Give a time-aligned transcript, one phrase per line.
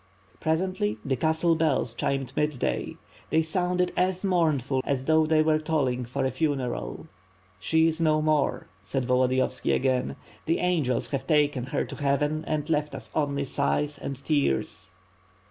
[0.39, 2.97] Presently the castle bells chimed midday.
[3.29, 7.05] They sounded as mournful as though they were tolling for a funeral.
[7.59, 10.15] "She is no more," said Volodiyovski again.
[10.47, 14.89] "The angels have taken her to Heaven and left us only sighs and tears."